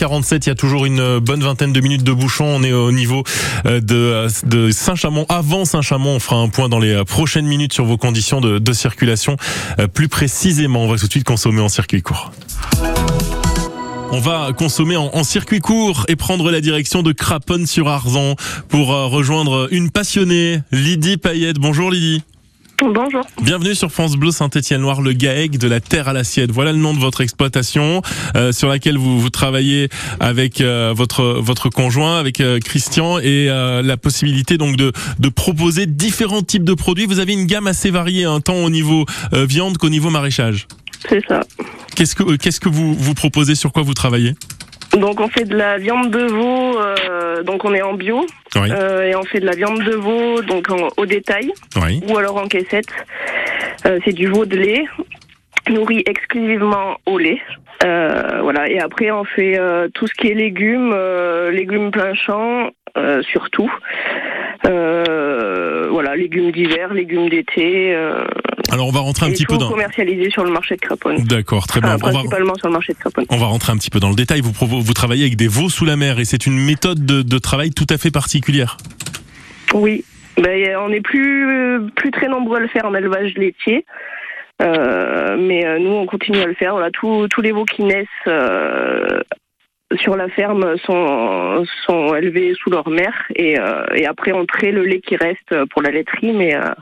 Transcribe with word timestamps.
47, 0.00 0.46
il 0.46 0.50
y 0.50 0.52
a 0.52 0.54
toujours 0.54 0.86
une 0.86 1.18
bonne 1.18 1.42
vingtaine 1.42 1.72
de 1.72 1.80
minutes 1.80 2.04
de 2.04 2.12
bouchon. 2.12 2.44
On 2.44 2.62
est 2.62 2.70
au 2.70 2.92
niveau 2.92 3.24
euh, 3.66 3.80
de, 3.80 4.28
de 4.46 4.70
Saint-Chamond. 4.70 5.26
Avant 5.28 5.64
Saint-Chamond, 5.64 6.14
on 6.14 6.20
fera 6.20 6.36
un 6.36 6.48
point 6.48 6.68
dans 6.68 6.78
les 6.78 6.92
euh, 6.92 7.02
prochaines 7.02 7.46
minutes 7.46 7.72
sur 7.72 7.84
vos 7.84 7.96
conditions 7.96 8.40
de, 8.40 8.72
circulation. 8.72 9.36
Euh, 9.80 9.88
plus 9.88 10.06
précisément, 10.06 10.84
on 10.84 10.88
va 10.88 10.98
tout 10.98 11.06
de 11.06 11.10
suite 11.10 11.24
consommer 11.24 11.60
en 11.60 11.68
circuit 11.68 12.00
court. 12.00 12.30
On 14.12 14.20
va 14.20 14.52
consommer 14.56 14.96
en, 14.96 15.10
en, 15.12 15.24
circuit 15.24 15.58
court 15.58 16.04
et 16.06 16.14
prendre 16.14 16.52
la 16.52 16.60
direction 16.60 17.02
de 17.02 17.10
Craponne 17.10 17.66
sur 17.66 17.88
Arzan 17.88 18.36
pour 18.68 18.90
rejoindre 18.90 19.66
une 19.72 19.90
passionnée, 19.90 20.60
Lydie 20.70 21.16
Payette. 21.16 21.58
Bonjour 21.58 21.90
Lydie. 21.90 22.22
Bonjour. 22.80 23.22
Bienvenue 23.42 23.74
sur 23.74 23.90
France 23.90 24.16
Bleu 24.16 24.30
Saint-Étienne-Noir, 24.30 25.02
le 25.02 25.12
GAEC 25.12 25.58
de 25.58 25.66
la 25.66 25.80
terre 25.80 26.06
à 26.06 26.12
l'assiette. 26.12 26.52
Voilà 26.52 26.70
le 26.72 26.78
nom 26.78 26.94
de 26.94 27.00
votre 27.00 27.22
exploitation 27.22 28.02
euh, 28.36 28.52
sur 28.52 28.68
laquelle 28.68 28.96
vous, 28.96 29.18
vous 29.20 29.30
travaillez 29.30 29.88
avec 30.20 30.60
euh, 30.60 30.92
votre 30.96 31.24
votre 31.24 31.70
conjoint, 31.70 32.20
avec 32.20 32.40
euh, 32.40 32.60
Christian, 32.60 33.18
et 33.18 33.48
euh, 33.50 33.82
la 33.82 33.96
possibilité 33.96 34.58
donc 34.58 34.76
de 34.76 34.92
de 35.18 35.28
proposer 35.28 35.86
différents 35.86 36.42
types 36.42 36.64
de 36.64 36.74
produits. 36.74 37.06
Vous 37.06 37.18
avez 37.18 37.32
une 37.32 37.46
gamme 37.46 37.66
assez 37.66 37.90
variée, 37.90 38.24
un 38.24 38.34
hein, 38.34 38.40
tant 38.40 38.62
au 38.62 38.70
niveau 38.70 39.06
euh, 39.32 39.44
viande 39.44 39.76
qu'au 39.76 39.88
niveau 39.88 40.10
maraîchage. 40.10 40.68
C'est 41.08 41.24
ça. 41.26 41.40
Qu'est-ce 41.96 42.14
que 42.14 42.36
qu'est-ce 42.36 42.60
que 42.60 42.68
vous 42.68 42.94
vous 42.94 43.14
proposez 43.14 43.56
Sur 43.56 43.72
quoi 43.72 43.82
vous 43.82 43.94
travaillez? 43.94 44.34
Donc 44.96 45.20
on 45.20 45.28
fait 45.28 45.44
de 45.44 45.56
la 45.56 45.78
viande 45.78 46.10
de 46.10 46.26
veau, 46.26 46.78
euh, 46.78 47.42
donc 47.42 47.64
on 47.64 47.74
est 47.74 47.82
en 47.82 47.94
bio, 47.94 48.26
oui. 48.56 48.70
euh, 48.72 49.02
et 49.02 49.14
on 49.14 49.22
fait 49.24 49.40
de 49.40 49.46
la 49.46 49.54
viande 49.54 49.82
de 49.84 49.94
veau 49.94 50.42
donc 50.42 50.70
en, 50.70 50.88
au 50.96 51.06
détail, 51.06 51.52
oui. 51.82 52.00
ou 52.08 52.16
alors 52.16 52.36
en 52.36 52.46
caissette. 52.46 52.92
Euh, 53.86 53.98
c'est 54.04 54.12
du 54.12 54.26
veau 54.26 54.44
de 54.44 54.56
lait, 54.56 54.84
nourri 55.68 56.02
exclusivement 56.06 56.96
au 57.06 57.18
lait. 57.18 57.40
Euh, 57.84 58.40
voilà, 58.42 58.68
et 58.68 58.80
après 58.80 59.10
on 59.12 59.24
fait 59.24 59.56
euh, 59.58 59.88
tout 59.94 60.06
ce 60.08 60.14
qui 60.14 60.28
est 60.28 60.34
légumes, 60.34 60.96
légumes 61.52 61.90
plein 61.90 62.14
champ, 62.14 62.70
surtout. 63.22 63.72
Voilà, 66.00 66.14
légumes 66.14 66.52
d'hiver, 66.52 66.94
légumes 66.94 67.28
d'été. 67.28 67.92
Alors 68.70 68.86
on 68.86 68.92
va 68.92 69.00
rentrer 69.00 69.26
un 69.26 69.30
et 69.30 69.32
petit 69.32 69.46
peu 69.46 69.56
dans 69.56 69.68
commercialisé 69.68 70.30
sur 70.30 70.44
le 70.44 70.52
marché 70.52 70.76
de 70.76 70.80
Craponne. 70.80 71.24
D'accord, 71.24 71.66
très 71.66 71.80
bien. 71.80 71.96
Enfin, 71.96 72.12
principalement 72.12 72.52
va... 72.52 72.58
sur 72.58 72.68
le 72.68 72.72
marché 72.72 72.92
de 72.92 72.98
Craponne. 72.98 73.24
On 73.30 73.36
va 73.36 73.46
rentrer 73.46 73.72
un 73.72 73.76
petit 73.76 73.90
peu 73.90 73.98
dans 73.98 74.10
le 74.10 74.14
détail. 74.14 74.40
Vous 74.40 74.52
vous 74.52 74.92
travaillez 74.94 75.24
avec 75.24 75.36
des 75.36 75.48
veaux 75.48 75.68
sous 75.68 75.84
la 75.84 75.96
mer 75.96 76.20
et 76.20 76.24
c'est 76.24 76.46
une 76.46 76.58
méthode 76.64 77.04
de, 77.04 77.22
de, 77.22 77.38
travail 77.38 77.70
tout 77.72 77.86
à 77.90 77.98
fait 77.98 78.12
particulière. 78.12 78.76
Oui, 79.74 80.04
ben, 80.40 80.76
on 80.76 80.90
n'est 80.90 81.00
plus 81.00 81.90
plus 81.96 82.12
très 82.12 82.28
nombreux 82.28 82.58
à 82.58 82.60
le 82.60 82.68
faire 82.68 82.84
en 82.84 82.94
élevage 82.94 83.34
laitier. 83.34 83.84
Euh, 84.60 85.36
mais 85.38 85.64
euh, 85.66 85.78
nous, 85.78 85.90
on 85.90 86.06
continue 86.06 86.38
à 86.38 86.46
le 86.46 86.54
faire. 86.54 86.72
Voilà, 86.72 86.90
tous, 86.90 87.28
tous 87.28 87.40
les 87.40 87.52
veaux 87.52 87.64
qui 87.64 87.82
naissent 87.82 88.06
euh, 88.26 89.20
sur 89.96 90.16
la 90.16 90.28
ferme 90.28 90.76
sont, 90.84 91.64
sont 91.86 92.14
élevés 92.14 92.54
sous 92.54 92.70
leur 92.70 92.88
mère 92.88 93.14
et, 93.34 93.58
euh, 93.58 93.84
et 93.94 94.06
après 94.06 94.32
on 94.32 94.44
trait 94.44 94.70
le 94.70 94.84
lait 94.84 95.00
qui 95.00 95.16
reste 95.16 95.54
pour 95.70 95.82
la 95.82 95.90
laiterie, 95.90 96.32
mais 96.32 96.54
euh, 96.54 96.72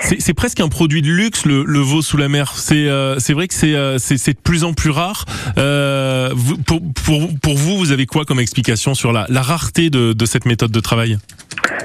c'est 0.00 0.34
presque 0.34 0.60
un 0.60 0.68
produit 0.68 1.02
de 1.02 1.08
luxe, 1.08 1.44
le, 1.46 1.62
le 1.62 1.78
veau 1.78 2.02
sous 2.02 2.16
la 2.16 2.28
mer. 2.28 2.48
C'est 2.54 2.88
euh, 2.88 3.16
vrai 3.30 3.48
que 3.48 3.54
c'est 3.54 3.74
euh, 3.74 3.96
de 3.96 4.40
plus 4.42 4.64
en 4.64 4.72
plus 4.72 4.90
rare. 4.90 5.24
Vous, 5.56 6.56
pour, 6.58 6.80
pour, 7.04 7.28
pour, 7.42 7.54
vous, 7.54 7.76
vous 7.76 7.92
avez 7.92 8.06
quoi 8.06 8.24
comme 8.24 8.40
explication 8.40 8.94
sur 8.94 9.12
la, 9.12 9.26
la 9.28 9.42
rareté 9.42 9.90
de, 9.90 10.12
de, 10.12 10.24
cette 10.24 10.46
méthode 10.46 10.70
de 10.70 10.80
travail? 10.80 11.18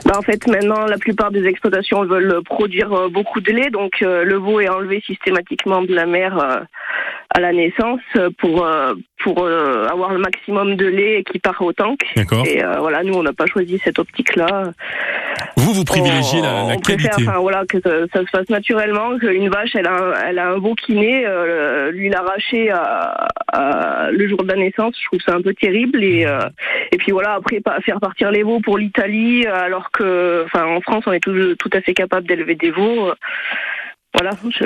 Bah 0.06 0.14
en 0.18 0.22
fait, 0.22 0.48
maintenant, 0.48 0.86
la 0.86 0.98
plupart 0.98 1.32
des 1.32 1.46
exploitations 1.46 2.06
veulent 2.06 2.42
produire 2.46 3.10
beaucoup 3.10 3.42
de 3.42 3.52
lait, 3.52 3.70
donc 3.70 4.00
le 4.02 4.36
veau 4.36 4.60
est 4.60 4.70
enlevé 4.70 5.04
systématiquement 5.06 5.82
de 5.82 5.94
la 5.94 6.06
mer 6.06 6.66
à 7.36 7.40
la 7.42 7.52
naissance 7.52 8.00
pour 8.38 8.66
pour 9.24 9.46
avoir 9.46 10.14
le 10.14 10.20
maximum 10.20 10.76
de 10.76 10.86
lait 10.86 11.24
qui 11.30 11.40
part 11.40 11.62
au 11.62 11.74
tank. 11.74 12.00
Et 12.46 12.62
voilà, 12.80 13.04
nous, 13.04 13.14
on 13.14 13.24
n'a 13.24 13.34
pas 13.34 13.46
choisi 13.46 13.80
cette 13.84 14.00
optique-là. 14.00 14.72
Vous, 15.58 15.74
vous 15.74 15.84
privilégiez 15.84 16.40
on, 16.40 16.44
la, 16.44 16.52
la 16.52 16.76
on 16.76 16.80
qualité. 16.80 17.10
Préfère, 17.10 17.30
enfin, 17.30 17.40
voilà, 17.40 17.66
que 17.66 17.80
ça, 17.82 17.90
ça, 18.14 18.20
se 18.22 18.30
fasse 18.30 18.50
naturellement, 18.50 19.18
qu'une 19.18 19.50
vache, 19.50 19.76
elle 19.76 19.88
a, 19.88 19.94
un, 19.94 20.14
elle 20.28 20.40
a 20.40 20.50
un 20.50 20.60
veau 20.60 20.76
qui 20.76 20.94
naît, 20.94 21.24
euh, 21.26 21.92
lui 21.92 22.10
l'arracher 22.10 22.70
à, 22.72 23.28
à, 23.52 24.12
le 24.12 24.28
jour 24.28 24.44
de 24.44 24.50
la 24.50 24.56
naissance, 24.56 24.96
je 25.02 25.06
trouve 25.08 25.22
ça 25.26 25.34
un 25.34 25.42
peu 25.42 25.54
terrible. 25.54 26.04
Et, 26.04 26.26
euh, 26.26 26.40
et 26.92 26.98
puis 26.98 27.12
voilà, 27.12 27.34
après, 27.34 27.62
faire 27.84 28.00
partir 28.00 28.32
les 28.32 28.44
veaux 28.44 28.60
pour 28.60 28.78
l'Italie, 28.78 29.46
alors 29.48 29.92
que, 29.92 30.44
enfin, 30.46 30.66
en 30.66 30.82
France, 30.82 31.04
on 31.08 31.14
est 31.14 31.20
tout, 31.20 31.56
tout 31.56 31.70
à 31.74 31.82
fait 31.82 31.94
capable 31.94 32.28
d'élever 32.28 32.56
des 32.56 32.72
veaux. 32.72 33.12
Voilà, 34.16 34.32
je... 34.50 34.66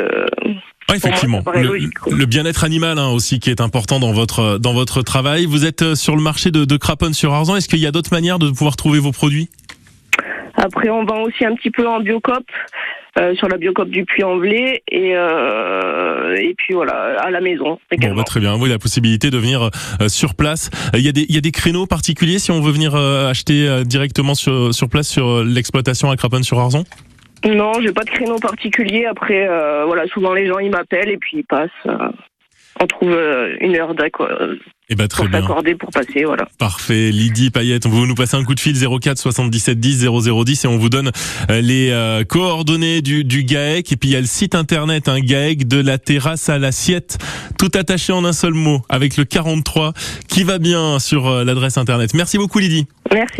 Ah, 0.87 0.95
effectivement, 0.95 1.41
moi, 1.45 1.55
le, 1.55 1.67
logique, 1.67 1.93
le 2.09 2.25
bien-être 2.25 2.63
animal 2.63 2.97
hein, 2.97 3.09
aussi 3.09 3.39
qui 3.39 3.51
est 3.51 3.61
important 3.61 3.99
dans 3.99 4.11
votre 4.11 4.57
dans 4.57 4.73
votre 4.73 5.03
travail. 5.03 5.45
Vous 5.45 5.65
êtes 5.65 5.93
sur 5.93 6.15
le 6.15 6.21
marché 6.21 6.49
de, 6.49 6.65
de 6.65 6.77
Craponne 6.77 7.13
sur 7.13 7.33
Arzan. 7.33 7.55
Est-ce 7.57 7.69
qu'il 7.69 7.79
y 7.79 7.85
a 7.85 7.91
d'autres 7.91 8.11
manières 8.11 8.39
de 8.39 8.49
pouvoir 8.49 8.75
trouver 8.75 8.99
vos 8.99 9.11
produits? 9.11 9.49
Après, 10.55 10.89
on 10.89 11.05
vend 11.05 11.21
aussi 11.21 11.45
un 11.45 11.55
petit 11.55 11.69
peu 11.69 11.87
en 11.87 11.99
biocop. 11.99 12.43
Euh, 13.17 13.33
sur 13.35 13.49
la 13.49 13.57
biocop 13.57 13.89
du 13.89 14.05
Puy-en-Velay 14.05 14.83
et 14.87 15.13
euh, 15.15 16.35
et 16.35 16.53
puis 16.55 16.75
voilà 16.75 17.19
à 17.19 17.31
la 17.31 17.41
maison 17.41 17.79
également. 17.91 18.15
Bon, 18.15 18.21
bah, 18.21 18.23
très 18.23 18.39
bien, 18.39 18.55
oui 18.55 18.69
la 18.69 18.77
possibilité 18.77 19.31
de 19.31 19.37
venir 19.37 19.71
euh, 19.99 20.07
sur 20.07 20.35
place. 20.35 20.69
Il 20.93 21.01
y 21.01 21.09
a 21.09 21.11
des 21.11 21.25
il 21.27 21.33
y 21.33 21.37
a 21.37 21.41
des 21.41 21.51
créneaux 21.51 21.87
particuliers 21.87 22.37
si 22.37 22.51
on 22.51 22.61
veut 22.61 22.71
venir 22.71 22.95
acheter 22.95 23.83
directement 23.83 24.35
sur 24.35 24.73
sur 24.75 24.89
place 24.89 25.07
sur 25.07 25.43
l'exploitation 25.43 26.11
à 26.11 26.15
Craponne 26.17 26.43
sur 26.43 26.59
Arzon. 26.59 26.85
Non, 27.45 27.73
j'ai 27.81 27.91
pas 27.91 28.03
de 28.03 28.09
créneau 28.09 28.37
particulier. 28.39 29.05
Après, 29.05 29.47
voilà, 29.85 30.07
souvent 30.07 30.33
les 30.33 30.47
gens 30.47 30.59
ils 30.59 30.71
m'appellent 30.71 31.09
et 31.09 31.17
puis 31.17 31.37
ils 31.37 31.45
passent. 31.45 31.69
on 32.79 32.87
trouve 32.87 33.17
une 33.59 33.75
heure 33.75 33.95
d'accord. 33.95 34.29
Eh 34.91 34.95
ben, 34.95 35.07
très 35.07 35.23
pour 35.23 35.29
bien. 35.29 35.41
s'accorder 35.41 35.75
pour 35.75 35.91
passer, 35.91 36.23
voilà. 36.25 36.47
Parfait. 36.57 37.11
Lydie 37.11 37.51
Payette, 37.51 37.85
vous 37.85 38.07
nous 38.07 38.15
passez 38.15 38.35
un 38.37 38.43
coup 38.43 38.55
de 38.55 38.59
fil 38.59 38.75
04 38.75 39.19
77 39.19 39.79
10 39.79 40.07
0010 40.07 40.65
et 40.65 40.67
on 40.67 40.77
vous 40.77 40.89
donne 40.89 41.11
les 41.47 41.91
euh, 41.91 42.23
coordonnées 42.23 43.03
du, 43.03 43.23
du 43.23 43.43
GAEC 43.43 43.91
et 43.91 43.95
puis 43.97 44.09
il 44.09 44.13
y 44.13 44.15
a 44.15 44.19
le 44.19 44.25
site 44.25 44.55
internet, 44.55 45.07
un 45.07 45.13
hein, 45.13 45.19
GAEC 45.19 45.67
de 45.67 45.79
la 45.79 45.99
terrasse 45.99 46.49
à 46.49 46.57
l'assiette, 46.57 47.19
tout 47.59 47.69
attaché 47.75 48.13
en 48.13 48.25
un 48.25 48.33
seul 48.33 48.53
mot 48.55 48.81
avec 48.89 49.15
le 49.17 49.25
43 49.25 49.93
qui 50.27 50.43
va 50.43 50.57
bien 50.57 50.97
sur 50.97 51.27
euh, 51.27 51.43
l'adresse 51.43 51.77
internet. 51.77 52.15
Merci 52.15 52.39
beaucoup 52.39 52.57
Lydie. 52.57 52.87
Merci. 53.13 53.37